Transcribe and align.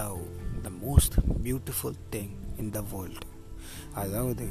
Love 0.00 0.20
the 0.64 0.70
most 0.84 1.16
beautiful 1.44 1.98
thing 2.14 2.34
in 2.60 2.72
the 2.76 2.80
world 2.92 3.26
அதாவது 4.02 4.46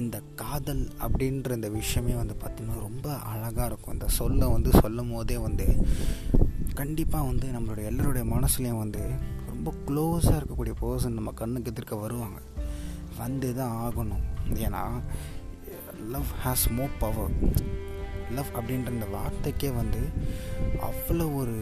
இந்த 0.00 0.16
காதல் 0.40 0.82
அப்படின்ற 1.04 1.50
இந்த 1.58 1.68
விஷயமே 1.76 2.14
வந்து 2.14 2.34
பார்த்திங்கன்னா 2.40 2.78
ரொம்ப 2.86 3.06
அழகாக 3.30 3.68
இருக்கும். 3.70 3.94
இந்த 3.96 4.08
சொல்ல 4.18 4.48
வந்து 4.54 4.70
சொல்லும் 4.80 5.12
போதே 5.12 5.36
வந்து 5.46 5.66
கண்டிப்பாக 6.80 7.28
வந்து 7.30 7.46
நம்மளுடைய 7.56 7.84
எல்லோருடைய 7.90 8.24
மனசுலேயும் 8.34 8.82
வந்து 8.84 9.02
ரொம்ப 9.52 9.72
க்ளோஸாக 9.86 10.38
இருக்கக்கூடிய 10.38 10.74
பர்சன் 10.82 11.18
நம்ம 11.18 11.32
கண்ணுக்கு 11.40 11.70
எதிர்க்க 11.70 11.96
வருவாங்க. 12.04 12.38
வந்து 13.20 13.50
தான் 13.58 13.76
ஆகணும். 13.84 14.26
ஏன்னா 14.64 14.82
love 16.14 16.32
has 16.44 16.66
more 16.78 16.86
power 16.98 17.34
love 18.36 18.52
அப்படின்ற 18.58 18.90
இந்த 18.96 19.06
வார்த்தைக்கே 19.16 19.70
வந்து 19.80 20.02
அவ்வளோ 20.88 21.26
ஒரு 21.40 21.56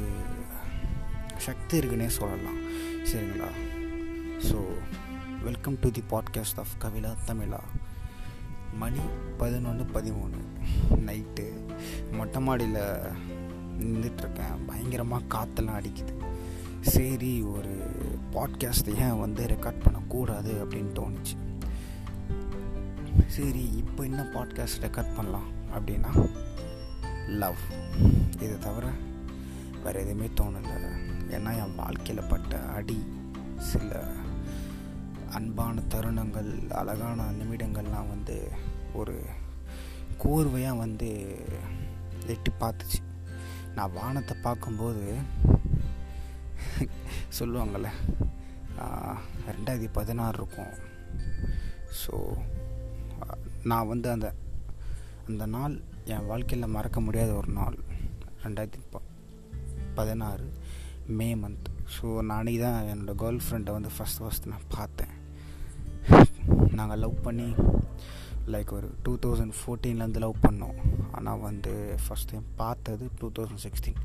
சக்தி 1.38 1.78
இருக்குன்னே 1.78 2.06
சொல்லலாம். 2.06 2.58
சரிங்களா? 3.04 3.48
So 4.38 4.64
welcome 5.42 5.76
to 5.80 5.90
the 5.90 6.02
podcast 6.10 6.58
of 6.58 6.74
Kavila 6.78 7.14
Tamizha 7.26 7.60
மணி 8.74 8.98
பதினொன்று 9.38 9.84
பதிமூணு. 9.84 10.38
நைட்டு 10.90 11.52
மொட்டை 12.12 12.42
மாடியில் 12.42 12.76
நின்றுட்டுருக்கேன் 13.78 14.66
பயங்கரமாக 14.66 15.24
காற்றெல்லாம் 15.24 15.80
அடிக்குது. 15.80 16.14
சரி 16.80 17.42
ஒரு 17.42 17.90
பாட்காஸ்ட் 18.32 18.94
ஏன் 18.98 19.20
வந்து 19.20 19.46
ரெக்கார்ட் 19.46 19.82
பண்ணக்கூடாது 19.82 20.64
அப்படின்னு 20.64 20.92
தோணுச்சு. 20.94 21.36
சரி 23.26 23.62
இப்போ 23.76 24.02
என்ன 24.02 24.22
பாட்காஸ்ட் 24.34 24.82
ரெக்கார்ட் 24.82 25.16
பண்ணலாம் 25.16 25.48
அப்படின்னா 25.76 26.30
லவ் 27.28 27.56
இதை 28.34 28.58
தவிர 28.58 28.90
வேறு 29.84 30.00
எதுவுமே 30.00 30.30
தோணலை. 30.40 31.12
ஏன்னா 31.36 31.52
என் 31.62 31.78
வாழ்க்கையில் 31.80 32.30
பட்ட 32.32 32.60
அடி 32.76 32.98
சில 33.70 34.00
அன்பான 35.38 35.82
தருணங்கள் 35.92 36.50
அழகான 36.80 37.26
நிமிடங்கள்லாம் 37.38 38.10
வந்து 38.12 38.36
ஒரு 39.00 39.16
கோர்வையாக 40.22 40.82
வந்து 40.82 41.08
எட்டி 42.34 42.50
பார்த்துச்சு. 42.60 43.00
நான் 43.76 43.96
வானத்தை 44.00 44.34
பார்க்கும்போது 44.46 45.04
சொல்லுவாங்கள்ல 47.38 47.88
ரெண்டாயிரத்தி 49.54 49.88
பதினாறு 49.98 50.36
இருக்கும். 50.40 50.74
ஸோ 52.00 52.14
நான் 53.70 53.90
வந்து 53.92 54.08
அந்த 54.14 54.28
அந்த 55.28 55.44
நாள் 55.56 55.74
என் 56.14 56.28
வாழ்க்கையில் 56.30 56.74
மறக்க 56.76 56.98
முடியாத 57.00 57.30
ஒரு 57.40 57.50
நாள். 57.58 57.76
ரெண்டாயிரத்தி 58.44 58.82
ப 58.90 59.00
பதினாறு. 59.98 60.46
மே 61.06 61.34
மந்த் 61.34 61.66
ஸோ 61.94 62.06
நான் 62.22 62.50
தான் 62.62 62.86
என்னோடய 62.92 63.16
கேர்ள் 63.22 63.40
ஃப்ரெண்டை 63.46 63.72
வந்து 63.76 63.90
ஃபஸ்ட் 63.96 64.20
ஃபஸ்ட் 64.22 64.46
நான் 64.52 64.68
பார்த்தேன். 64.68 65.12
நாங்கள் 66.78 66.98
லவ் 66.98 67.16
பண்ணி 67.22 67.48
லைக் 68.52 68.72
ஒரு 68.72 68.88
டூ 69.02 69.12
தௌசண்ட் 69.24 69.54
ஃபோர்டீன்லேருந்து 69.58 70.22
லவ் 70.24 70.36
பண்ணோம். 70.46 70.78
ஆனால் 71.12 71.38
வந்து 71.38 71.72
ஃபஸ்ட் 72.04 72.30
டைம் 72.30 72.46
பார்த்தது 72.56 73.10
டூ 73.18 73.30
தௌசண்ட் 73.38 73.62
சிக்ஸ்டீன் 73.66 74.00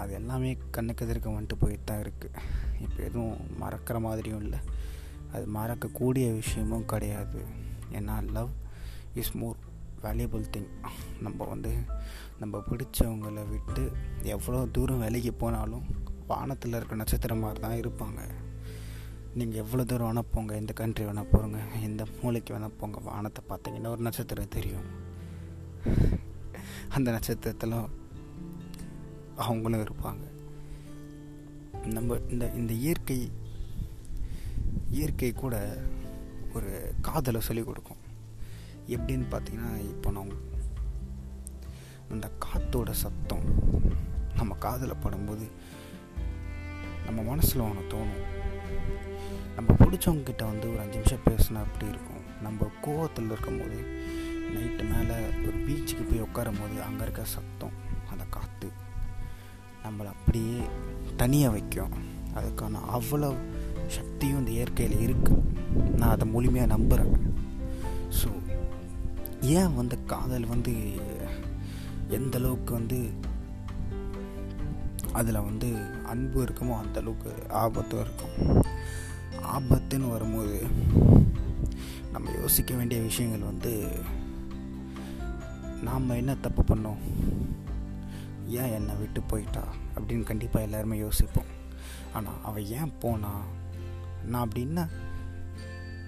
அது 0.00 0.12
எல்லாமே 0.12 0.58
கண்ணுக்கெதிர்க்க 0.76 1.34
வந்துட்டு 1.34 1.60
போயிட்டு 1.62 1.84
தான் 1.84 2.02
இருக்குது 2.04 2.40
இப்போ 2.84 3.02
எதுவும் 3.02 3.36
மறக்கிற 3.62 4.00
மாதிரியும் 4.00 4.40
இல்லை. 4.40 4.60
அது 5.32 5.46
மறக்கக்கூடிய 5.58 6.26
விஷயமும் 6.40 6.86
கிடையாது. 6.94 7.42
ஏன்னா 7.92 8.16
love 8.32 8.50
is 9.14 9.36
more 9.40 9.56
valuable 10.04 10.44
thing 10.54 10.70
நம்ம 11.20 11.44
வந்து 11.44 11.72
நம்ம 12.40 12.58
பிடிச்சவங்களை 12.70 13.44
விட்டு 13.52 13.84
எவ்வளோ 14.22 14.66
தூரம் 14.76 15.02
விலைக்கு 15.04 15.32
போனாலும் 15.32 15.86
வானத்தில் 16.26 16.76
இருக்க 16.78 16.94
நட்சத்திரம் 16.94 17.42
மாதிரி 17.44 17.60
தான் 17.60 17.80
இருப்பாங்க. 17.82 18.20
நீங்கள் 19.38 19.62
எவ்வளோ 19.62 19.84
தூரம் 19.84 20.08
வேணால் 20.08 20.32
போங்க 20.32 20.54
எந்த 20.54 20.72
கண்ட்ரி 20.72 21.04
வேணால் 21.04 21.30
போகிறோங்க 21.32 21.60
எந்த 21.82 22.02
மூளைக்கு 22.22 22.54
வேணால் 22.54 22.78
போங்க 22.80 22.98
வானத்தை 22.98 23.42
பார்த்தீங்கன்னா 23.48 23.92
ஒரு 23.94 24.02
நட்சத்திரம் 24.02 24.54
தெரியும். 24.56 24.86
அந்த 26.88 27.10
நட்சத்திரத்தில் 27.10 27.76
அவங்களும் 29.46 29.84
இருப்பாங்க. 29.86 30.24
நம்ம 31.96 32.18
இந்த 32.30 32.44
இந்த 32.60 32.72
இயற்கை 32.72 33.18
இயற்கை 34.90 35.32
கூட 35.32 35.54
ஒரு 36.54 36.70
காதலை 37.00 37.40
சொல்லிக் 37.40 37.66
கொடுக்கும். 37.66 38.02
எப்படின்னு 38.86 39.26
பார்த்தீங்கன்னா 39.30 39.72
இப்போ 39.92 40.10
நான் 40.10 40.32
அந்த 42.10 42.26
காற்றோட 42.44 42.90
சத்தம் 43.04 43.46
நம்ம 44.36 44.54
காதில் 44.54 45.02
படும்போது 45.02 45.46
நம்ம 47.06 47.18
மனசில் 47.30 47.66
ஒன்று 47.68 47.82
தோணும். 47.94 48.24
நம்ம 49.56 49.68
பிடிச்சவங்கக்கிட்ட 49.80 50.44
வந்து 50.52 50.66
ஒரு 50.72 50.80
அஞ்சு 50.84 50.98
நிமிஷம் 50.98 51.26
பேசினா 51.26 51.60
அப்படி 51.66 51.86
இருக்கும்? 51.92 52.24
நம்ம 52.42 52.70
கோவத்தில் 52.86 53.30
இருக்கும்போது 53.32 53.78
நைட்டு 54.54 54.84
மேலே 54.92 55.16
ஒரு 55.46 55.58
பீச்சுக்கு 55.66 56.04
போய் 56.08 56.24
உட்காரும் 56.26 56.60
போது 56.60 56.82
அங்கே 56.82 57.02
இருக்க 57.02 57.24
சத்தம் 57.36 57.76
அந்த 58.12 58.24
காற்று 58.36 58.70
நம்மளை 59.84 60.10
அப்படியே 60.14 60.58
தனியாக 61.16 61.54
வைக்கும். 61.54 61.94
அதுக்கான 62.38 62.80
அவ்வளோ 62.96 63.30
சக்தியும் 63.96 64.38
இந்த 64.38 64.50
இயற்கையில் 64.50 65.02
இருக்குது 65.06 65.42
நான் 65.98 66.14
அதை 66.14 66.26
முழுமையாக 66.28 66.72
நம்புகிறேன் 66.72 67.14
ஸோ 68.20 68.30
ஏன் 69.58 69.74
வந்து 69.74 69.96
காதல் 70.12 70.46
வந்து 70.46 70.74
எந்த 72.08 72.34
அளவுக்கு 72.38 72.72
வந்து 72.72 72.98
அதில் 75.12 75.46
வந்து 75.48 75.68
அன்பு 76.14 76.44
இருக்குமோ 76.44 76.78
அந்த 76.78 77.00
அளவுக்கு 77.00 77.32
ஆபத்தும் 77.48 78.00
இருக்கும். 78.00 78.62
ஆபத்துன்னு 79.42 80.10
வரும்போது 80.10 80.66
நம்ம 82.12 82.30
யோசிக்க 82.30 82.74
வேண்டிய 82.74 83.00
விஷயங்கள் 83.00 83.40
வந்து 83.40 83.72
நாம் 85.82 86.08
என்ன 86.08 86.34
தப்பு 86.34 86.62
பண்ணோம்? 86.62 87.02
ஏன் 88.46 88.72
என்னை 88.72 88.94
விட்டு 88.94 89.20
போயிட்டா? 89.20 89.62
அப்படின்னு 89.94 90.22
கண்டிப்பாக 90.22 90.64
எல்லாருமே 90.64 90.98
யோசிப்போம். 90.98 91.50
ஆனால் 92.12 92.42
அவள் 92.42 92.64
ஏன் 92.64 92.92
போனா? 92.98 93.40
நான் 94.24 94.48
அப்படின்னா 94.48 94.88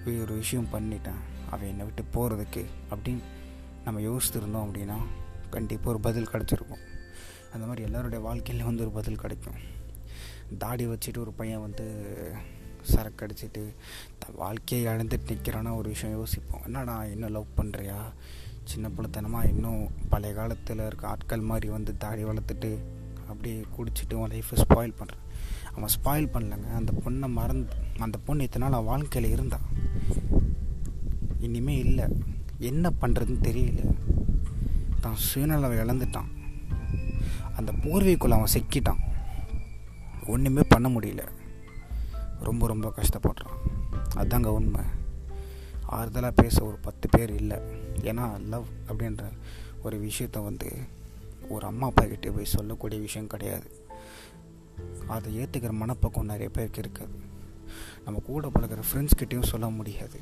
ஒரு 0.05 0.33
விஷயம் 0.33 0.67
பண்ணிட்டேன்? 0.73 1.21
அவள் 1.51 1.67
என்னை 1.67 1.85
விட்டு 1.85 2.03
போகிறதுக்கு 2.13 2.65
அப்படின்னு 2.89 3.23
நம்ம 3.83 3.99
யோசித்துருந்தோம் 3.99 4.67
அப்படின்னா 4.67 4.97
கண்டிப்பாக 5.49 5.89
ஒரு 5.89 5.99
பதில் 5.99 6.29
கிடச்சிருக்கும். 6.31 6.85
அந்த 7.53 7.65
மாதிரி 7.65 7.85
எல்லோருடைய 7.85 8.23
வாழ்க்கையில் 8.23 8.65
வந்து 8.65 8.81
ஒரு 8.81 8.91
பதில் 8.91 9.15
கிடைக்கும். 9.15 9.75
தாடி 10.63 10.85
வச்சுட்டு 10.87 11.23
ஒரு 11.25 11.31
பையன் 11.39 11.65
வந்து 11.65 11.85
சரக்கு 12.91 13.25
அடிச்சுட்டு 13.25 13.61
வாழ்க்கையை 14.35 14.83
இழந்துட்டு 14.91 15.29
நிற்கிறான்னா 15.31 15.71
ஒரு 15.75 15.89
விஷயம் 15.89 16.17
யோசிப்போம். 16.17 16.61
என்னடா 16.65 17.05
இன்னும் 17.05 17.33
லவ் 17.37 17.57
பண்ணுறியா 17.57 17.99
சின்ன 18.63 18.89
பிள்ளைத்தனமாக 18.95 19.49
இன்னும் 19.53 19.81
பழைய 20.09 20.35
காலத்தில் 20.35 20.85
இருக்க 20.85 21.07
ஆட்கள் 21.07 21.49
மாதிரி 21.49 21.67
வந்து 21.71 21.97
தாடி 21.97 22.23
வளர்த்துட்டு 22.23 22.71
அப்படியே 23.29 23.57
குடிச்சிட்டு 23.75 24.13
உன் 24.13 24.33
லைஃப்பை 24.33 24.57
ஸ்பாயில் 24.63 24.97
பண்ணுறான் 24.99 25.25
அவன் 25.75 25.93
ஸ்பாயில் 25.95 26.33
பண்ணலங்க. 26.35 26.67
அந்த 26.79 26.91
பொண்ணை 27.03 27.27
மறந்து 27.39 27.73
அந்த 28.05 28.17
பொண்ணு 28.25 28.43
இத்தனை 28.43 28.69
நாள் 28.69 28.87
வாழ்க்கையில் 28.91 29.31
இருந்தான் 29.31 29.65
இனிமேல் 31.39 31.85
இல்லை. 31.85 32.05
என்ன 32.69 32.91
பண்ணுறதுன்னு 33.01 33.45
தெரியல. 33.49 33.81
தான் 34.99 35.19
சுயநலவை 35.27 35.75
இழந்துட்டான். 35.83 36.31
அந்த 37.55 37.71
போர்வைக்குள்ளே 37.83 38.37
அவன் 38.37 38.55
சிக்கிட்டான். 38.55 39.01
ஒன்றுமே 40.27 40.61
பண்ண 40.69 40.89
முடியல. 40.89 41.27
ரொம்ப 42.39 42.67
ரொம்ப 42.67 42.93
கஷ்டப்படுறான். 42.95 43.55
அதுதாங்க 44.15 44.45
உண்மை. 44.45 44.81
ஆறுதலாக 45.91 46.31
பேச 46.35 46.63
ஒரு 46.63 46.77
பத்து 46.81 47.09
பேர் 47.09 47.33
இல்லை. 47.33 47.57
ஏன்னா 48.01 48.39
லவ் 48.49 48.65
அப்படின்ற 48.87 49.23
ஒரு 49.83 50.09
விஷயத்த 50.09 50.43
வந்து 50.43 50.71
ஒரு 51.49 51.65
அம்மா 51.65 51.87
அப்பா 51.87 52.05
கிட்டே 52.05 52.29
போய் 52.29 52.45
சொல்லக்கூடிய 52.45 53.01
விஷயம் 53.01 53.27
கிடையாது. 53.27 53.85
அதை 55.07 55.37
ஏற்றுக்கிற 55.37 55.71
மனப்பக்கம் 55.71 56.25
நிறைய 56.25 56.49
பேருக்கு 56.49 56.79
இருக்காது. 56.79 57.19
நம்ம 58.03 58.19
கூட 58.25 58.47
பழகிற 58.47 58.83
ஃப்ரெண்ட்ஸ்கிட்டையும் 58.93 59.43
சொல்ல 59.43 59.69
முடியாது. 59.69 60.19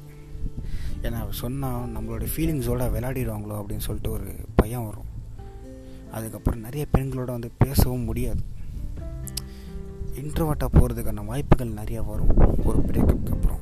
ஏன்னா 1.01 1.29
சொன்னால் 1.29 1.97
நம்மளுடைய 1.97 2.27
ஃபீலிங்ஸோடு 2.35 2.91
விளையாடிடுவாங்களோ 2.91 3.63
அப்படின்னு 3.63 3.77
சொல்லிட்டு 3.77 4.11
ஒரு 4.11 4.35
பயம் 4.55 4.85
வரும். 4.85 5.13
அதுக்கப்புறம் 6.11 6.59
நிறைய 6.59 6.85
பெண்களோட 6.97 7.25
வந்து 7.25 7.51
பேசவும் 7.57 8.01
முடியாது. 8.01 8.41
இன்ட்ரோவர்ட்டாக 10.15 10.67
போகிறதுக்கான 10.73 11.25
வாய்ப்புகள் 11.25 11.73
நிறையா 11.73 12.05
வரும். 12.05 12.65
ஒரு 12.65 12.79
பிரேக்கப்புக்கு 12.79 13.31
அப்புறம். 13.31 13.59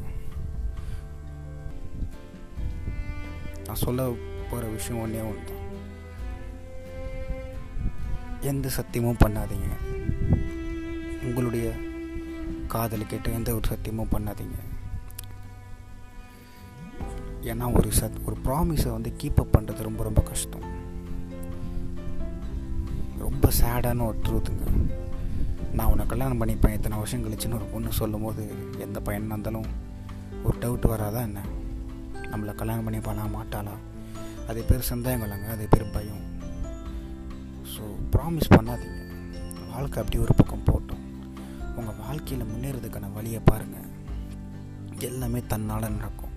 நான் 3.65 3.75
சொல்ல 3.75 4.13
போகிற 4.49 4.69
விஷயம் 4.69 5.01
ஒன்றே 5.01 5.19
ஒன்று 5.19 5.39
தான் 5.45 5.61
எந்த 8.41 8.69
சத்தியமும் 8.77 9.19
பண்ணாதீங்க. 9.25 9.93
உங்களுடைய 11.23 11.73
காதலை 12.67 13.05
கேட்டு 13.05 13.33
எந்த 13.33 13.53
ஒரு 13.53 13.69
சத்தியமும் 13.69 14.11
பண்ணாதீங்க. 14.11 14.57
ஏன்னா 17.41 17.73
ஒரு 17.73 17.89
சத் 18.01 18.23
ஒரு 18.25 18.37
ப்ராமிஸை 18.43 18.91
வந்து 18.91 19.13
கீப் 19.23 19.35
அப் 19.35 19.57
பண்ணுறது 19.57 19.81
ரொம்ப 19.81 20.03
ரொம்ப 20.03 20.21
கஷ்டம். 20.21 20.71
ரொம்ப 23.17 23.49
சேடான 23.61 24.05
ஒரு 24.05 24.17
ட்ரூத்துங்க 24.23 24.91
நான் 25.77 25.89
உன்னை 25.91 26.05
கல்யாணம் 26.05 26.41
பண்ணிப்பேன். 26.41 26.75
இத்தனை 26.77 26.97
வருஷம் 26.97 27.23
கழிச்சுன்னு 27.25 27.57
ஒரு 27.59 27.67
பொண்ணு 27.73 27.91
சொல்லும் 27.99 28.25
போது 28.25 28.43
எந்த 28.85 28.97
பையனாக 28.99 29.33
இருந்தாலும் 29.33 29.67
ஒரு 30.47 30.55
டவுட் 30.63 30.85
வராதா 30.91 31.21
என்ன? 31.29 31.39
நம்மளை 32.31 32.53
கல்யாணம் 32.55 32.85
பண்ணிப்பானா 32.87 33.23
மாட்டாளா? 33.37 33.73
அது 34.49 34.61
பேர் 34.69 34.89
சந்தேகங்களாங்க 34.89 35.47
அது 35.55 35.65
பேர் 35.73 35.93
பயம். 35.95 36.23
ஸோ 37.73 37.83
ப்ராமிஸ் 38.15 38.53
பண்ணாதீங்க. 38.55 38.99
வாழ்க்கை 39.73 39.97
அப்படி 40.01 40.17
ஒரு 40.25 40.33
பக்கம் 40.39 40.67
போட்டோம். 40.71 41.03
உங்கள் 41.77 41.99
வாழ்க்கையில் 42.03 42.49
முன்னேறதுக்கான 42.51 43.11
வழியை 43.13 43.41
பாருங்கள் 43.51 43.89
எல்லாமே 45.09 45.41
தன்னால் 45.53 45.95
நடக்கும். 45.99 46.35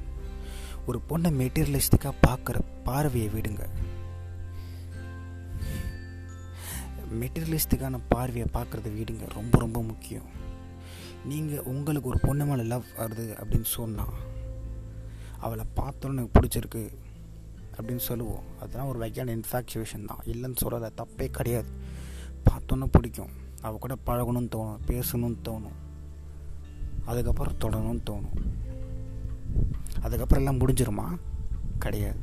ஒரு 0.86 1.00
பொண்ணை 1.08 1.30
மெட்டீரியலிஸ்டிக்காக 1.40 2.14
பார்க்குற 2.26 2.56
பார்வையை 2.88 3.28
விடுங்க. 3.34 3.64
மெட்டீரியலிஸ்டிக்கான 7.12 8.00
பார்வையை 8.08 8.46
பார்க்குறது 8.54 8.88
வீடுங்க 8.88 9.30
ரொம்ப 9.34 9.58
ரொம்ப 9.58 9.82
முக்கியம். 9.82 10.34
நீங்கள் 11.24 11.60
உங்களுக்கு 11.60 12.08
ஒரு 12.08 12.18
பொண்ணு 12.20 12.44
மேலே 12.44 12.62
லவ் 12.62 12.84
வருது 12.98 13.36
அப்படின்னு 13.42 13.64
சொன்னால் 13.64 14.12
அவளை 15.38 15.64
பார்த்தோன்னு 15.76 16.16
எனக்கு 16.16 16.40
பிடிச்சிருக்கு 16.40 16.90
அப்படின்னு 17.76 17.96
சொல்லுவோம். 17.96 18.42
அதெல்லாம் 18.60 18.88
ஒரு 18.88 18.98
வகையான 18.98 19.36
இன்ஃபேக்சுவேஷன் 19.36 20.04
தான். 20.04 20.18
இல்லைன்னு 20.24 20.56
சொல்கிறத 20.64 20.90
தப்பே 20.96 21.26
கிடையாது. 21.26 21.68
பார்த்தோன்னே 22.50 22.84
பிடிக்கும். 22.84 23.30
அவள் 23.60 23.78
கூட 23.78 23.96
பழகணும்னு 24.06 24.50
தோணும் 24.56 24.78
பேசணும்னு 24.86 25.36
தோணும். 25.44 25.76
அதுக்கப்புறம் 27.04 27.54
தொடணும்னு 27.60 28.00
தோணும். 28.10 28.44
அதுக்கப்புறம் 30.02 30.46
எல்லாம் 30.46 30.60
முடிஞ்சிருமா? 30.60 31.18
கிடையாது. 31.78 32.18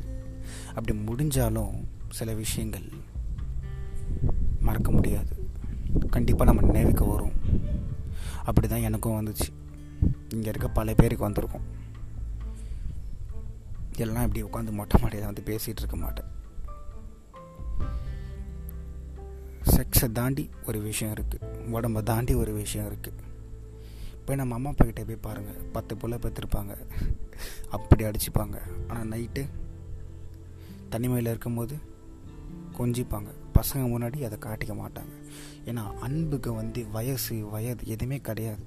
அப்படி 0.68 0.97
முடிஞ்சாலும் 0.97 1.83
சில 2.09 2.33
விஷயங்கள் 2.33 2.89
மறக்க 4.68 4.92
முடியாது. 4.92 5.33
கண்டிப்பாக 6.15 6.48
நம்ம 6.50 6.65
நினைவுக்கு 6.69 7.06
வரும். 7.06 7.36
அப்படி 8.50 8.68
தான் 8.68 8.86
எனக்கும் 8.89 9.18
வந்துச்சு. 9.19 9.50
இங்கே 10.30 10.50
இருக்க 10.50 10.68
பல 10.80 10.94
பேருக்கு 10.94 11.27
வந்திருக்கும். 11.27 11.65
எல்லாம் 14.04 14.25
இப்படி 14.27 14.44
உட்காந்து 14.45 14.77
மொட்டை 14.77 14.98
மாடியில் 15.01 15.30
வந்து 15.30 15.44
பேசிகிட்டு 15.50 15.81
இருக்க 15.83 15.98
மாட்டேன். 16.06 16.30
செக்ஸை 19.74 20.07
தாண்டி 20.12 20.50
ஒரு 20.68 20.80
விஷயம் 20.88 21.13
இருக்குது 21.16 21.69
உடம்பை 21.75 22.01
தாண்டி 22.04 22.33
ஒரு 22.33 22.54
விஷயம் 22.54 22.88
இருக்குது 22.89 23.21
இப்போ 24.18 24.36
நம்ம 24.39 24.56
அம்மா 24.56 24.69
அப்பா 24.69 24.86
கிட்டே 24.86 25.04
போய் 25.04 25.24
பாருங்கள் 25.27 25.62
பத்து 25.75 25.94
புள்ள 26.01 26.16
பெற்றிருப்பாங்க 26.25 26.74
அப்படி 27.75 28.04
அடிச்சுப்பாங்க. 28.09 28.57
ஆனால் 28.88 29.09
நைட்டு 29.13 29.44
தனிமையில் 30.89 31.31
இருக்கும்போது 31.33 31.75
கொஞ்சிப்பாங்க. 32.77 33.31
பசங்க 33.56 33.84
முன்னாடி 33.94 34.20
அதை 34.28 34.38
காட்டிக்க 34.38 34.74
மாட்டாங்க. 34.82 35.14
ஏன்னா 35.66 35.84
அன்புக்கு 36.00 36.54
வந்து 36.54 36.82
வயசு 36.92 37.36
வயது 37.54 37.84
எதுவுமே 37.86 38.18
கிடையாது. 38.22 38.64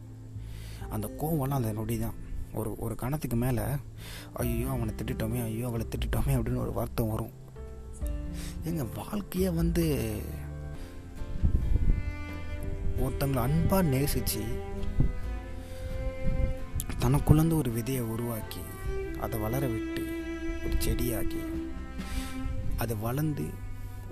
அந்த 0.91 1.07
கோவம்லாம் 1.21 1.61
அந்த 1.61 1.73
நொடி 1.73 1.99
தான். 1.99 2.17
ஒரு 2.55 2.71
ஒரு 2.79 2.95
கணத்துக்கு 2.95 3.37
மேலே 3.37 3.65
ஐயோ 4.33 4.69
அவனை 4.69 4.93
திட்டோமே 4.99 5.41
ஐயோ 5.43 5.67
அவளை 5.67 5.87
திட்டோமே 5.95 6.35
அப்படின்னு 6.37 6.65
ஒரு 6.67 6.73
வருத்தம் 6.73 7.11
வரும். 7.11 7.35
எங்கள் 8.65 8.93
வாழ்க்கையை 8.95 9.51
வந்து 9.61 9.85
ஒருத்தங்களை 13.05 13.41
அன்பாக 13.49 13.89
நேசித்து 13.89 14.43
தனக்குள்ளேருந்து 17.03 17.61
ஒரு 17.63 17.71
விதையை 17.71 18.01
உருவாக்கி 18.15 18.63
அதை 19.21 19.37
வளர 19.39 19.67
விட்டு 19.67 20.03
ஒரு 20.65 20.77
செடியாக்கி 20.85 21.43
அது 22.77 22.95
வளர்ந்து 22.99 23.45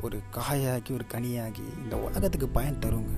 ஒரு 0.04 0.20
காயாகி 0.32 0.92
ஒரு 0.92 1.04
கனியாகி 1.14 1.82
இந்த 1.82 1.98
உலகத்துக்கு 1.98 2.48
பயன் 2.48 2.78
தருங்க. 2.78 3.12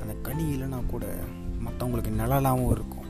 அந்த 0.00 0.14
கனி 0.22 0.56
இல்லைன்னா 0.56 0.86
கூட 0.86 1.06
மற்றவங்களுக்கு 1.64 2.10
நிழலாகவும் 2.18 2.70
இருக்கும். 2.70 3.04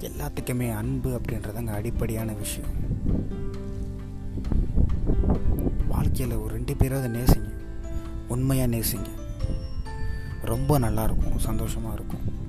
எல்லாத்துக்குமே 0.00 0.74
அன்பு 0.74 1.20
அப்படின்றதாங்க 1.20 1.66
அடிப்படையான 1.66 2.32
விஷயம். 2.32 2.70
வாழ்க்கையில் 5.88 6.36
ஒரு 6.36 6.54
ரெண்டு 6.54 6.76
பேராவது 6.76 7.18
நேசிங்க. 7.18 7.50
உண்மையாக 8.28 8.76
நேசிங்க. 8.76 9.08
ரொம்ப 10.42 10.78
நல்லாயிருக்கும் 10.78 11.36
சந்தோஷமாக 11.36 11.94
இருக்கும். 11.94 12.40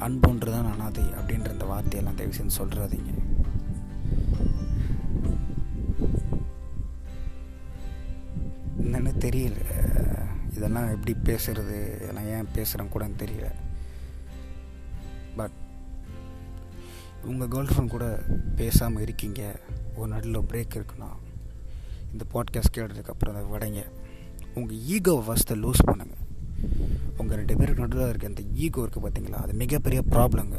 அன்புன்றது 0.00 0.50
தான் 0.50 0.72
அனாதை 0.72 1.04
அப்படின்ற 1.04 1.52
இந்த 1.52 1.64
வார்த்தையெல்லாம் 1.64 2.16
தயவு 2.16 2.36
செஞ்சு 2.36 2.50
சொல்கிறாதீங்க 2.58 3.26
என்னன்னு 8.88 9.12
தெரியல. 9.24 9.60
இதெல்லாம் 10.56 10.90
எப்படி 10.90 11.14
பேசுறது? 11.24 11.94
இதெல்லாம் 12.02 12.26
ஏன் 12.26 12.48
பேசுகிறேன் 12.52 12.88
கூட 12.88 13.06
தெரியல. 13.06 13.48
பட் 15.36 15.50
உங்கள் 17.24 17.48
கேர்ள் 17.48 17.68
ஃப்ரெண்ட் 17.70 17.88
கூட 17.88 18.22
பேசாமல் 18.56 19.02
இருக்கீங்க. 19.02 19.60
ஒரு 19.96 20.08
நடுவில் 20.08 20.40
பிரேக் 20.40 20.76
இருக்குன்னா 20.76 21.10
இந்த 22.12 22.24
பாட்காஸ்ட் 22.32 22.76
கேட்டதுக்கப்புறம் 22.76 23.34
அதை 23.34 23.42
விடைங்க. 23.52 23.84
உங்கள் 24.54 24.76
ஈகோவை 24.76 25.20
ஃபஸ்ட்டை 25.26 25.56
லூஸ் 25.64 25.84
பண்ணுங்கள் 25.86 26.24
உங்கள் 27.16 27.36
ரெண்டு 27.36 27.56
பேருக்கு 27.56 27.80
நடுவில் 27.80 28.08
இருக்க 28.08 28.26
அந்த 28.26 28.42
ஈகோ 28.54 28.80
இருக்குது 28.80 29.04
பார்த்தீங்களா 29.04 29.32
அது 29.32 29.52
மிகப்பெரிய 29.52 30.02
ப்ராப்ளங்க 30.10 30.58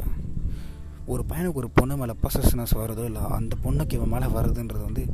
ஒரு 1.05 1.25
பையனுக்கு 1.29 1.53
ஒரு 1.53 1.69
பொண்ணு 1.69 1.97
மேலே 1.97 2.13
பசஸ்னஸ் 2.23 2.75
வருதோ 2.75 3.05
இல்லை 3.05 3.21
அந்த 3.21 3.57
பொண்ணுக்கு 3.63 3.93
இவன் 3.93 4.09
மேலே 4.09 4.25
வருதுன்றது 4.25 4.83
வந்து 4.83 5.05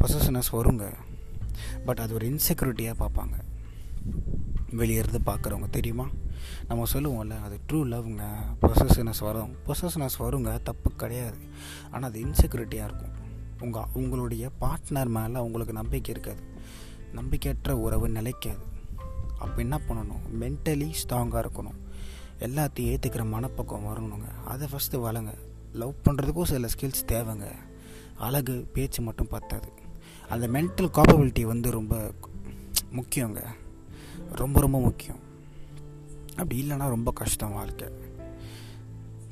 பசஸ்னஸ் 0.00 0.50
வருங்க. 0.52 0.92
பட் 1.84 1.98
அது 1.98 2.14
ஒரு 2.14 2.26
இன்செக்யூரிட்டியாக 2.26 2.94
பார்ப்பாங்க. 2.98 3.40
வெளியே 4.70 4.98
இருந்து 4.98 5.32
பார்க்குறவங்க 5.32 5.70
தெரியுமா? 5.70 6.06
நம்ம 6.68 6.84
சொல்லுவோம்ல 6.92 7.42
அது 7.42 7.60
ட்ரூ 7.72 7.76
லவ்ங்க 7.76 8.22
பொசஸ்னஸ் 8.62 9.20
வரும். 9.20 9.56
பொசஸ்னஸ் 9.66 10.18
வருங்க 10.18 10.62
தப்பு 10.62 10.90
கிடையாது. 10.90 11.38
ஆனால் 11.90 12.10
அது 12.10 12.24
இன்செக்யூரிட்டியாக 12.24 12.84
இருக்கும். 12.84 13.24
உங்கள் 13.60 13.84
உங்களுடைய 13.92 14.50
பார்ட்னர் 14.60 15.08
மேலே 15.08 15.40
உங்களுக்கு 15.40 15.72
நம்பிக்கை 15.72 16.14
இருக்காது. 16.14 16.42
நம்பிக்கையற்ற 17.14 17.70
உறவு 17.70 18.08
நிலைக்காது. 18.08 18.58
அப்போ 19.38 19.56
என்ன 19.56 19.80
பண்ணணும்? 19.88 20.24
மென்டலி 20.40 20.92
ஸ்ட்ராங்காக 21.04 21.46
இருக்கணும். 21.46 21.78
எல்லாத்தையும் 22.38 22.96
ஏற்றுக்கிற 22.96 23.24
மனப்பக்கம் 23.24 23.86
வரணுங்க. 23.86 24.44
அதை 24.44 24.68
ஃபஸ்ட்டு 24.72 25.00
வளங்க. 25.00 25.34
லவ் 25.72 25.94
பண்ணுறதுக்கும் 26.04 26.42
சில 26.42 26.68
ஸ்கில்ஸ் 26.78 27.06
தேவைங்க. 27.06 27.46
அழகு 28.16 28.68
பேச்சு 28.72 29.02
மட்டும் 29.02 29.26
பத்தாது. 29.26 29.72
அந்த 30.28 30.46
மென்டல் 30.46 30.90
காப்பபிலிட்டி 30.92 31.42
வந்து 31.42 31.70
ரொம்ப 31.70 32.10
முக்கியங்க. 32.96 33.42
ரொம்ப 34.32 34.60
ரொம்ப 34.60 34.80
முக்கியம். 34.80 35.20
அப்படி 36.30 36.56
இல்லைன்னா 36.62 36.88
ரொம்ப 36.88 37.12
கஷ்டம் 37.12 37.52
வாழ்க்கை 37.52 37.88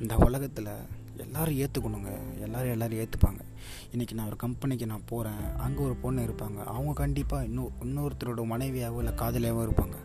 இந்த 0.01 0.17
உலகத்தில் 0.17 0.69
எல்லோரும் 1.17 1.59
ஏற்றுக்கணுங்க 1.59 2.13
எல்லோரும் 2.41 2.71
எல்லோரும் 2.71 2.99
ஏற்றுப்பாங்க 2.99 3.41
இன்றைக்கி 3.97 4.13
நான் 4.13 4.27
ஒரு 4.27 4.37
கம்பெனிக்கு 4.37 4.87
நான் 4.87 5.05
போகிறேன் 5.07 5.57
அங்கே 5.57 5.81
ஒரு 5.81 5.95
பொண்ணு 5.95 6.23
இருப்பாங்க. 6.23 6.65
அவங்க 6.65 6.93
கண்டிப்பாக 6.93 7.45
இன்னும் 7.45 7.73
இன்னொருத்தரோட 7.83 8.45
மனைவியாகவோ 8.45 8.99
இல்லை 8.99 9.13
காதலியாகவோ 9.13 9.69
இருப்பாங்க. 9.69 9.97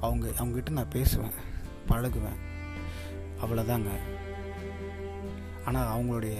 அவங்க 0.00 0.28
அவங்ககிட்ட 0.28 0.70
நான் 0.70 0.88
பேசுவேன். 0.88 1.36
பழகுவேன். 1.88 2.38
அவ்வளோதாங்க 3.44 3.90
ஆனால் 5.64 5.88
அவங்களுடைய 5.94 6.34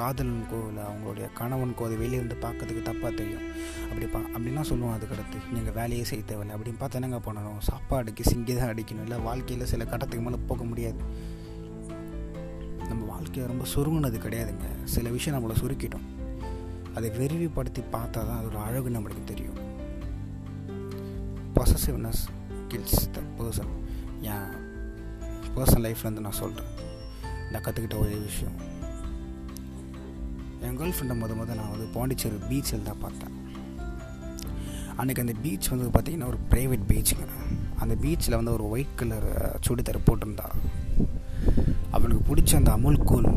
காதலனுக்கோ 0.00 0.58
இல்லை 0.68 0.82
அவங்களுடைய 0.88 1.26
கணவனுக்கோ 1.38 1.84
அது 1.88 1.96
வெளியிருந்து 1.96 2.36
பார்க்கறதுக்கு 2.44 2.82
தப்பாக 2.88 3.14
தெரியும். 3.14 3.44
அப்படி 3.88 4.06
பா 4.06 4.20
அப்படின்னா 4.34 4.60
சொல்லுவோம் 4.60 4.94
அதுக்கடுத்து 4.96 5.38
நீங்கள் 5.52 5.72
வேலையே 5.72 6.04
செய்ய 6.04 6.24
தேவையில்லை. 6.24 6.60
அப்படின்னு 6.60 6.78
பார்த்து 6.78 7.00
என்னங்க 7.00 7.32
பண்ணணும்? 7.32 7.60
சாப்பாடுக்கு 7.70 8.24
சிங்கி 8.30 8.56
தான் 8.58 8.74
அடிக்கணும். 8.74 9.02
இல்லை 9.02 9.18
வாழ்க்கையில் 9.18 9.66
சில 9.66 9.84
கட்டத்துக்கு 9.84 10.24
மேலே 10.24 10.38
போக 10.46 10.64
முடியாது. 10.64 11.00
நம்ம 12.88 13.04
வாழ்க்கையை 13.04 13.48
ரொம்ப 13.50 13.64
சுருங்கினது 13.74 14.18
கிடையாதுங்க. 14.26 14.68
சில 14.84 15.08
விஷயம் 15.08 15.36
நம்மளை 15.38 15.56
சுருக்கிட்டோம் 15.62 16.06
அதை 16.94 17.10
விரிவுபடுத்தி 17.10 17.80
பார்த்தா 17.80 18.20
தான் 18.28 18.38
அதோட 18.40 18.58
அழகு 18.68 18.88
நம்மளுக்கு 18.90 19.24
தெரியும். 19.24 19.58
பொசசிவ்னஸ் 21.56 22.22
கில்ஸ் 22.68 23.10
த 23.10 23.20
பர்சன் 23.38 23.74
என் 24.20 24.48
பர்சனல் 25.56 25.86
லைஃப்லேருந்து 25.86 26.26
நான் 26.26 26.40
சொல்கிறேன் 26.42 26.72
நான் 27.52 27.62
கற்றுக்கிட்ட 27.62 27.98
ஒரே 27.98 28.16
விஷயம். 28.30 28.67
என் 30.66 30.78
கேர்ள் 30.78 30.94
ஃப்ரெண்டை 30.96 31.14
முத 31.20 31.32
முத 31.40 31.54
நான் 31.58 31.72
வந்து 31.72 31.86
பாண்டிச்சேரி 31.96 32.38
பீச்சில் 32.50 32.86
தான் 32.88 33.02
பார்த்தேன். 33.04 33.34
அன்றைக்கி 35.00 35.20
அந்த 35.24 35.34
பீச் 35.42 35.68
வந்து 35.72 35.88
பார்த்திங்கன்னா 35.96 36.28
ஒரு 36.32 36.38
ப்ரைவேட் 36.52 36.84
பீச்சுங்க 36.90 37.26
அந்த 37.82 37.94
பீச்சில் 38.04 38.36
வந்து 38.38 38.54
ஒரு 38.56 38.64
ஒயிட் 38.74 38.96
கலர் 39.00 39.28
சுடிதார் 39.66 39.98
போட்டிருந்தா. 40.08 40.46
அவளுக்கு 41.96 42.22
பிடிச்ச 42.30 42.54
அந்த 42.60 42.70
அமுல் 42.76 43.04
கூல் 43.10 43.28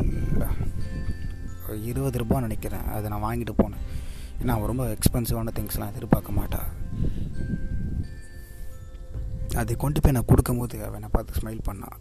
இருபது 1.90 2.18
ரூபா 2.22 2.38
நினைக்கிறேன். 2.46 2.88
அதை 2.94 3.06
நான் 3.12 3.26
வாங்கிட்டு 3.28 3.54
போனேன். 3.60 3.84
ஏன்னா 4.40 4.54
அவள் 4.56 4.70
ரொம்ப 4.72 4.86
எக்ஸ்பென்சிவான 4.96 5.54
திங்ஸ்லாம் 5.58 5.92
எதிர்பார்க்க 5.92 6.38
மாட்டா. 6.40 6.60
அதை 9.62 9.76
கொண்டு 9.84 10.00
போய் 10.00 10.16
நான் 10.16 10.30
கொடுக்கும்போது 10.32 10.76
அவன் 10.84 10.98
என்னை 10.98 11.12
பார்த்து 11.14 11.38
ஸ்மைல் 11.40 11.66
பண்ணான் 11.68 11.98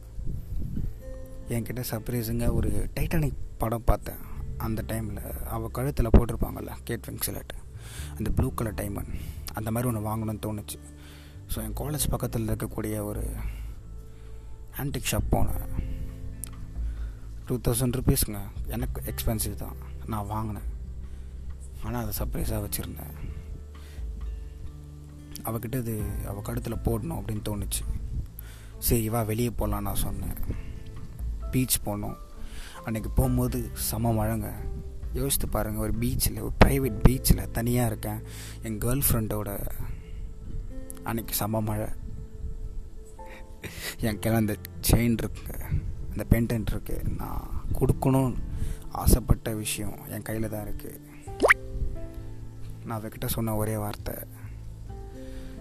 என்கிட்ட 1.55 1.81
சர்ப்ரைஸுங்க 1.91 2.45
ஒரு 2.57 2.69
டைட்டானிக் 2.97 3.39
படம் 3.63 3.87
பார்த்தேன். 3.91 4.21
அந்த 4.67 4.81
டைமில் 4.87 5.21
அவள் 5.55 5.75
கழுத்தில் 5.77 6.13
போட்டிருப்பாங்கள்ல 6.15 6.73
கேட் 6.83 7.07
விங்ஸ்லெட் 7.07 7.53
அந்த 8.17 8.29
ப்ளூ 8.37 8.49
கலர் 8.53 8.79
டைமண்ட் 8.81 9.13
அந்த 9.53 9.71
மாதிரி 9.71 9.89
ஒன்று 9.89 10.09
வாங்கணும்னு 10.09 10.45
தோணுச்சு. 10.45 10.77
ஸோ 11.53 11.57
என் 11.65 11.77
காலேஜ் 11.79 12.11
பக்கத்தில் 12.13 12.49
இருக்கக்கூடிய 12.49 12.97
ஒரு 13.03 13.23
ஆன்டிக் 14.81 15.09
ஷாப் 15.11 15.31
போனேன். 15.31 15.65
டூ 17.45 17.55
தௌசண்ட் 17.67 17.97
ருபீஸுங்க 17.99 18.41
எனக்கு 18.75 18.99
எக்ஸ்பென்சிவ் 19.11 19.61
தான். 19.63 19.77
நான் 20.05 20.31
வாங்கினேன். 20.33 20.69
ஆனால் 21.83 22.01
அதை 22.03 22.13
சர்ப்ரைஸாக 22.19 22.63
வச்சுருந்தேன். 22.65 23.15
அவகிட்ட 25.49 25.77
இது 25.83 25.95
அவள் 26.29 26.47
கழுத்தில் 26.47 26.83
போடணும் 26.85 27.19
அப்படின்னு 27.19 27.47
தோணுச்சு. 27.49 27.83
சரி 28.87 29.09
வா 29.09 29.21
வெளியே 29.21 29.51
போகலான்னு 29.59 29.87
நான் 29.89 30.03
சொன்னேன். 30.07 30.37
பீச் 31.51 31.77
போனோம். 31.85 32.17
அன்றைக்கி 32.85 33.09
போகும்போது 33.15 33.69
செம 33.87 34.11
மழைங்க. 34.13 34.49
யோசித்து 35.13 35.47
பாருங்கள் 35.49 35.83
ஒரு 35.83 35.93
பீச்சில் 35.99 36.39
ஒரு 36.41 36.53
ப்ரைவேட் 36.65 36.99
பீச்சில் 37.07 37.51
தனியாக 37.51 37.89
இருக்கேன். 37.89 38.21
என் 38.63 38.77
கேர்ள் 38.77 39.03
ஃப்ரெண்டோட 39.07 39.49
அன்றைக்கி 41.03 41.35
செம 41.39 41.61
மழை. 41.61 41.87
என் 43.99 44.19
கிள 44.19 44.33
அந்த 44.35 44.55
செயின் 44.89 45.17
இருக்கு 45.21 45.55
அந்த 46.11 46.23
பென்டென்ட் 46.29 46.71
இருக்குது 46.73 47.15
நான் 47.17 47.47
கொடுக்கணும்னு 47.79 48.39
ஆசைப்பட்ட 48.91 49.53
விஷயம் 49.53 49.97
என் 50.07 50.27
கையில் 50.29 50.49
தான் 50.49 50.65
இருக்குது 50.65 50.99
நான் 52.85 52.97
அவகிட்ட 52.99 53.25
சொன்ன 53.25 53.55
ஒரே 53.55 53.75
வார்த்தை 53.77 54.15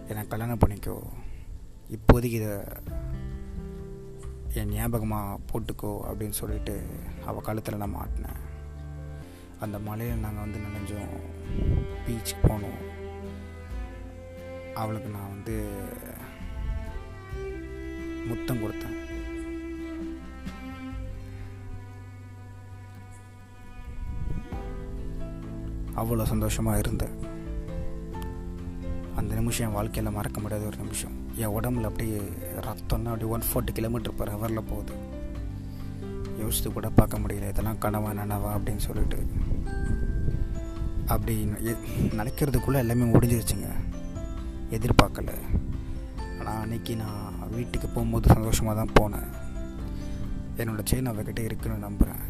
என்னை 0.08 0.22
கல்யாணம் 0.26 0.62
பண்ணிக்கோ. 0.62 0.96
இப்போதைக்கு 1.96 2.38
இதை 2.40 2.54
என் 4.54 4.68
ஞாபகமாக 4.68 5.38
போட்டுக்கோ 5.50 5.90
அப்படின்னு 6.08 6.30
சொல்லிட்டு 6.30 6.82
அவள் 7.26 7.42
கழுத்தில் 7.42 7.76
நான் 7.76 7.94
மாட்டினேன். 7.94 8.40
அந்த 9.60 9.78
மலையில் 9.78 10.22
நாங்கள் 10.24 10.44
வந்து 10.44 10.64
நினைஞ்சோம். 10.66 11.12
பீச்சுக்கு 12.04 12.42
போனோம். 12.42 12.80
அவளுக்கு 14.74 15.08
நான் 15.08 15.28
வந்து 15.28 15.56
முத்தம் 18.28 18.62
கொடுத்தேன். 18.62 18.98
அவ்வளோ 25.96 26.22
சந்தோஷமாக 26.22 26.78
இருந்தேன். 26.78 27.16
அந்த 29.16 29.34
நிமிஷம் 29.34 29.66
என் 29.68 29.74
வாழ்க்கையில் 29.74 30.12
மறக்க 30.12 30.40
முடியாத 30.40 30.64
ஒரு 30.64 30.76
நிமிஷம். 30.76 31.19
என் 31.36 31.54
உடம்புல 31.60 31.88
அப்படியே 31.90 32.20
ரத்தம்னா 32.66 33.10
அப்படியே 33.12 33.30
ஒன் 33.30 33.48
ஃபார்ட்டி 33.52 33.72
கிலோமீட்டர் 33.72 34.14
பர் 34.14 34.32
ஹவரில் 34.34 34.68
போகுது. 34.68 34.94
யோசித்து 36.38 36.72
கூட 36.72 36.88
பார்க்க 36.90 37.18
முடியல 37.18 37.48
இதெல்லாம் 37.48 37.80
கனவா 37.80 38.10
நனவா 38.20 38.50
அப்படின்னு 38.56 38.86
சொல்லிட்டு. 38.88 39.18
அப்படி 41.06 41.34
நினைக்கிறதுக்குள்ளே 42.18 42.80
எல்லாமே 42.84 43.06
முடிஞ்சிருச்சுங்க. 43.12 43.70
எதிர்பார்க்கல. 44.70 45.32
ஆனால் 46.38 46.58
அன்றைக்கி 46.64 46.96
நான் 46.96 47.38
வீட்டுக்கு 47.50 47.88
போகும்போது 47.88 48.34
சந்தோஷமாக 48.34 48.74
தான் 48.80 48.96
போனேன். 49.00 49.30
என்னோடய 50.56 50.86
செயின் 50.90 51.10
அவகிட்ட 51.10 51.38
இருக்குன்னு 51.38 51.78
நம்புகிறேன் 51.78 52.22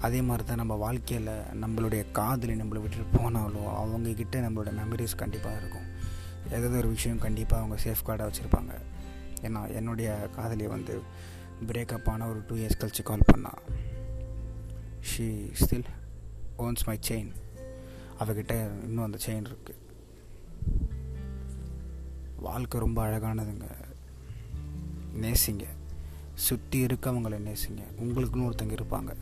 அதே 0.00 0.20
மாதிரி 0.22 0.44
தான் 0.46 0.60
நம்ம 0.60 0.74
வாழ்க்கையில் 0.74 1.28
நம்மளுடைய 1.62 2.02
காதலி 2.12 2.54
நம்மளை 2.54 2.80
விட்டுட்டு 2.82 3.18
போனாலும் 3.18 3.68
அவங்கக்கிட்ட 3.82 4.42
நம்மளோட 4.46 4.70
மெமரிஸ் 4.80 5.20
கண்டிப்பாக 5.22 5.58
இருக்கும். 5.60 5.83
ஏதாவது 6.46 6.76
ஒரு 6.76 6.88
விஷயம் 6.88 7.18
கண்டிப்பாக 7.18 7.64
அவங்க 7.64 7.82
சேஃப்கார்டாக 7.82 8.32
வச்சுருப்பாங்க. 8.32 8.74
ஏன்னா 9.42 9.74
என்னுடைய 9.74 10.28
காதலியை 10.34 10.66
வந்து 10.66 11.00
பிரேக்கப் 11.66 12.08
ஆன 12.08 12.28
ஒரு 12.28 12.42
டூ 12.46 12.54
இயர்ஸ் 12.54 12.80
கழிச்சு 12.80 13.02
கால் 13.02 13.20
பண்ணால் 13.36 13.58
she 15.00 15.52
still 15.60 15.84
owns 16.58 16.84
my 16.86 16.98
chain 17.08 17.32
அவகிட்ட 18.20 18.84
இன்னும் 18.84 19.04
அந்த 19.04 19.18
செயின் 19.26 19.44
இருக்குது 19.44 19.82
வாழ்க்கை 22.36 22.80
ரொம்ப 22.80 23.06
அழகானதுங்க. 23.06 23.70
நேசிங்க. 25.20 25.64
சுற்றி 26.34 26.84
இருக்கவங்களை 26.84 27.38
நேசிங்க. 27.38 27.82
உங்களுக்குன்னு 28.00 28.50
ஒருத்தங்க 28.50 28.78
இருப்பாங்க. 28.78 29.14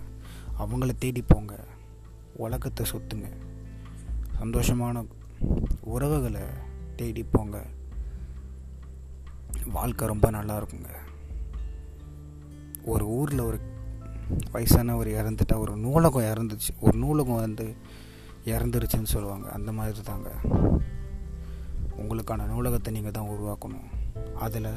அவங்கள 0.58 0.90
தேடி 0.98 1.22
போங்க. 1.22 1.64
உலகத்தை 2.36 2.86
சுற்றுங்க 2.92 3.26
சந்தோஷமான 4.40 5.06
உறவுகளை 5.80 6.40
தேடி 6.96 7.22
போங்க. 7.22 7.66
வாழ்க்கை 9.72 10.06
ரொம்ப 10.06 10.30
நல்லா 10.30 10.62
இருக்குங்க. 10.62 10.88
ஒரு 12.84 13.06
ஊரில் 13.06 13.40
ஒரு 13.40 13.60
வயசானவர் 14.52 15.06
இறந்துட்டா 15.06 15.58
ஒரு 15.58 15.76
நூலகம் 15.76 16.22
இறந்துச்சு. 16.22 16.78
ஒரு 16.80 16.98
நூலகம் 16.98 17.34
வந்து 17.34 17.76
இறந்துருச்சுன்னு 18.44 19.04
சொல்லுவாங்க. 19.04 19.48
அந்த 19.48 19.72
மாதிரி 19.72 20.00
தாங்க. 20.02 20.30
உங்களுக்கான 21.96 22.46
நூலகத்தை 22.46 22.92
நீங்கள் 22.92 23.10
தான் 23.10 23.28
உருவாக்கணும். 23.28 24.10
அதில் 24.34 24.72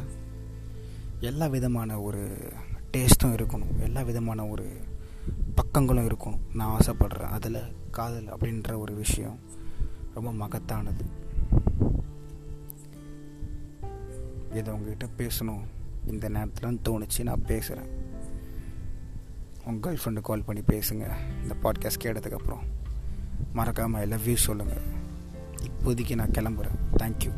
எல்லா 1.19 1.47
விதமான 1.47 2.01
ஒரு 2.01 2.51
டேஸ்ட்டும் 2.97 3.25
இருக்கணும். 3.25 3.79
எல்லா 3.79 4.01
விதமான 4.01 4.45
ஒரு 4.45 4.81
பக்கங்களும் 5.55 6.09
இருக்கணும். 6.11 6.39
நான் 6.53 6.79
ஆசைப்படுறேன். 6.79 7.29
அதில் 7.29 7.75
காதல் 7.91 8.25
அப்படின்ற 8.25 8.77
ஒரு 8.77 8.93
விஷயம் 8.93 9.39
ரொம்ப 10.13 10.47
மகத்தானது. 10.47 11.23
இதை 14.55 14.73
உங்ககிட்ட 14.73 15.07
பேசணும். 15.17 15.63
இந்த 16.07 16.29
நேரத்தில் 16.29 16.79
தோணுச்சு 16.89 17.23
நான் 17.23 17.45
பேசுகிறேன் 17.45 17.89
உங்கள் 19.65 19.95
கேர்ள் 19.95 19.99
ஃப்ரெண்டு 20.05 20.21
கால் 20.21 20.43
பண்ணி 20.43 20.61
பேசுங்க. 20.61 21.11
இந்த 21.41 21.55
பாட்காஸ்ட் 21.63 22.03
கேட்டதுக்கப்புறம். 22.03 22.63
மறக்காமல் 23.53 24.01
ஐ 24.01 24.07
லவ் 24.07 24.27
யூ 24.27 24.35
சொல்லுங்கள் 24.35 24.81
இப்போதைக்கு 25.61 26.15
நான் 26.15 26.29
கிளம்புறேன். 26.29 26.77
தேங்க்யூ 26.97 27.31